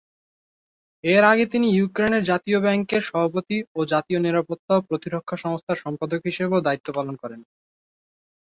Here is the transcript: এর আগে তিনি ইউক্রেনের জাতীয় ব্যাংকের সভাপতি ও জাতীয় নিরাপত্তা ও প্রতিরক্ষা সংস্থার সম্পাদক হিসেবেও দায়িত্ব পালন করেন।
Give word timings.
এর 1.03 1.23
আগে 1.23 1.45
তিনি 1.47 1.67
ইউক্রেনের 1.71 2.23
জাতীয় 2.23 2.59
ব্যাংকের 2.59 3.01
সভাপতি 3.01 3.57
ও 3.75 3.89
জাতীয় 3.91 4.19
নিরাপত্তা 4.21 4.73
ও 4.75 4.85
প্রতিরক্ষা 4.89 5.35
সংস্থার 5.37 5.81
সম্পাদক 5.83 6.21
হিসেবেও 6.29 6.65
দায়িত্ব 6.67 6.87
পালন 6.97 7.15
করেন। 7.17 7.41